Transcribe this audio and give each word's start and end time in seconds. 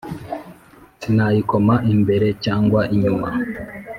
Sinayikoma 1.01 1.75
imberecyangwa 1.93 2.81
inyuma 2.95 3.29